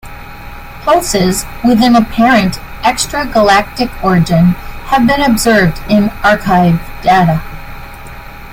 Pulses 0.81 1.45
with 1.63 1.79
an 1.83 1.95
apparent 1.95 2.55
extragalactic 2.81 3.91
origin 4.03 4.53
have 4.87 5.05
been 5.05 5.21
observed 5.21 5.77
in 5.91 6.09
archived 6.23 7.03
data. 7.03 7.39